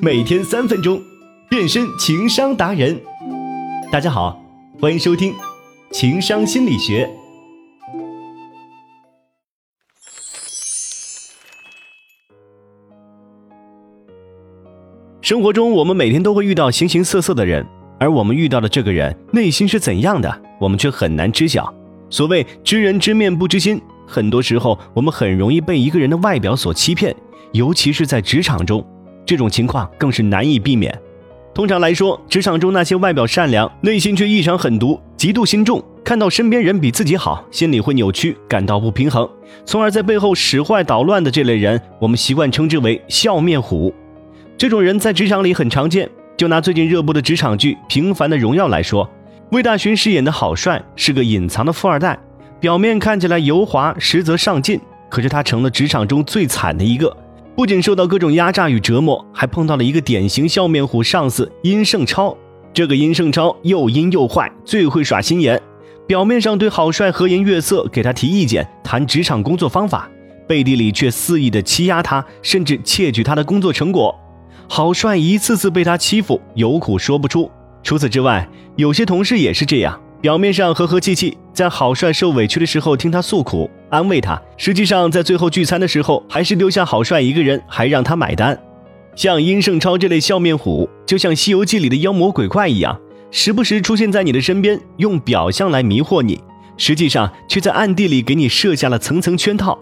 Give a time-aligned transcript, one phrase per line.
[0.00, 1.02] 每天三分钟，
[1.48, 3.00] 变身情商达人。
[3.90, 4.40] 大家好，
[4.80, 5.32] 欢迎收听
[5.90, 7.04] 《情商心理学》。
[15.20, 17.66] 生活中，我们每天都会遇到形形色色的人，
[17.98, 21.74] 而我们遇到的这个人内心是怎样的，我们却很难知晓。
[22.08, 27.16] 所谓知人知面不知心，很多时候我们很容易被一个人的外表所欺骗，
[27.52, 28.86] 尤其是在职场中，
[29.28, 30.98] 这种情况更是难以避免。
[31.54, 39.28] 通常来说，职场中那些外表善良、内心却异常狠毒、嫉妒心重，看到身边人比自己好，心里会扭曲，感到不平衡，
[39.66, 43.92] 从而在背后使坏捣乱的这类人，我们习惯称之为笑面虎。
[44.56, 46.08] 这种人在职场里很常见。
[46.38, 49.10] 就拿最近热播的职场剧《平凡的荣耀》来说。
[49.50, 52.16] 魏大勋饰演的郝帅是个隐藏的富二代，
[52.60, 54.80] 表面看起来油滑，实则上进。
[55.08, 57.16] 可是他成了职场中最惨的一个，
[57.58, 62.32] 不仅受到各种压榨与折磨，还碰到了一个典型笑面虎上司殷胜超。
[62.72, 65.60] 这个殷胜超又阴又坏，最会耍心眼。
[66.06, 70.08] 表面上对郝帅和颜悦色，给他提意见，谈职场工作方法，
[70.46, 74.14] 背地里却肆意的欺压他，甚至窃取他的工作成果。
[74.68, 77.50] 郝帅一次次被他欺负，有苦说不出。
[77.82, 88.56] 除此之外，有些同事也是这样，表面上和和气气，在郝帅受委屈的时候听他诉苦，安慰他；实际上在最后聚餐的时候，还是丢下郝帅一个人，还让他买单。
[89.16, 92.96] 像殷胜超这类笑面虎，就像《西游记》里的妖魔鬼怪一样，
[93.32, 96.40] 时不时出现在你的身边，用表象来迷惑你，
[96.76, 99.76] 实际上却在暗地里给你设下了层层圈套。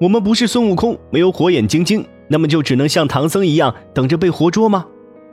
[0.00, 4.84] 我们不是孙悟空，没有火眼金睛，那么就只能像唐僧一样等着被活捉吗？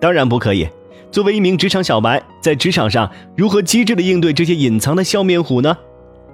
[0.00, 0.66] 当然不可以。
[1.10, 5.76] 作为一名职场小白，在职场上如何机智的应对这些隐藏的笑面虎呢？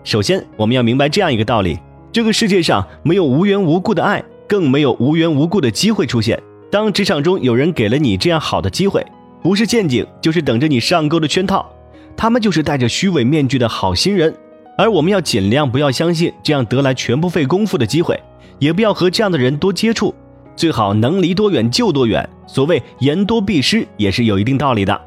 [0.03, 1.79] 首先，我们要明白这样一个道理：
[2.11, 6.43] 这个世界上没有无缘无故的爱，更没有无缘无故的机会出现。
[6.71, 9.07] 当职场中有人给了你这样好的机会，
[9.43, 11.71] 不是陷阱，就是等着你上钩的圈套。
[12.17, 14.35] 他们就是戴着虚伪面具的好心人，
[14.77, 18.19] 而我们要尽量不要相信这样得来全不费功夫的机会，
[18.59, 20.15] 也不要和这样的人多接触。
[20.57, 22.29] 最好能离多远就多远。
[22.47, 25.01] 所谓言多必失，也是有一定道理的。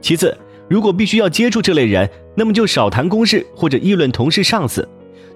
[0.00, 0.36] 其次，
[0.68, 4.88] 如果必须要接触这类人，那么就少谈公事或者议论同事、上司。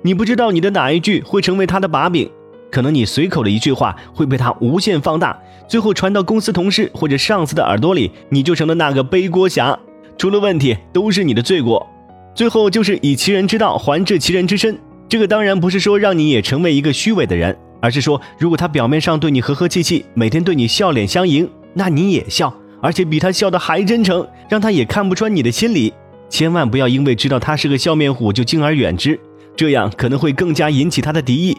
[0.02, 2.30] 你不知道你的哪一句会成为他的把柄，
[2.70, 9.78] 可能你随口的一句话会被他无限放大，最后传到公司同事或者上司的耳朵里，你就成了那个背锅侠，
[10.16, 11.86] 出了问题都是你的罪过。
[12.34, 14.78] 最后就是以其人之道还治其人之身。
[15.08, 17.56] 这个当然不是说让你也成为一个虚伪的人。
[17.80, 25.92] 而是说，如果他表面上对你和和气气，每天对你笑脸相迎，那你也笑，而且比他笑的还真诚，让他也看不穿你的心理。
[26.28, 29.18] 千万不要因为知道他是个笑面虎就敬而远之，
[29.56, 31.56] 这样可能会更加引起他的敌意。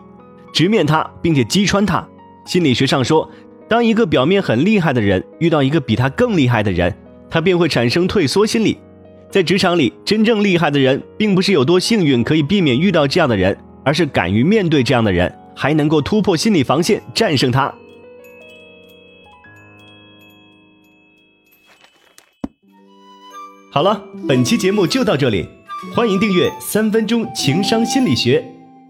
[0.53, 2.07] 直面他，并且击穿他。
[2.45, 3.29] 心理学上说，
[3.67, 6.93] 当一个表面很厉害的人遇到一个比他更厉害的人，
[7.29, 8.77] 他便会产生退缩心理。
[9.29, 15.33] 在职场里，真正厉害的人，并不是有多幸运可以避免遇到这样的人，而是敢于面对这样的人。
[15.55, 17.73] 还能够突破心理防线，战胜它。
[23.71, 25.47] 好了，本期节目就到这里，
[25.95, 28.39] 欢迎订阅《三分钟情商心理学》，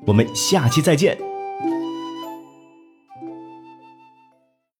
[0.08, 1.31] 我们下期再见。